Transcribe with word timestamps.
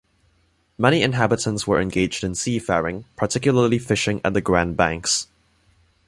Many 0.79 1.03
inhabitants 1.03 1.67
were 1.67 1.79
engaged 1.79 2.23
in 2.23 2.33
seafaring, 2.33 3.05
particularly 3.15 3.77
fishing 3.77 4.19
at 4.25 4.33
the 4.33 4.41
Grand 4.41 4.75
Banks. 4.75 5.27